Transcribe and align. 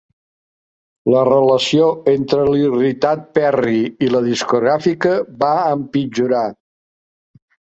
La 1.15 1.19
relació 1.27 1.89
entre 2.13 2.47
l'irritat 2.47 3.27
Perry 3.39 3.83
i 4.07 4.09
la 4.17 4.23
discogràfica 4.31 5.15
va 5.45 5.53
empitjorar. 5.79 6.45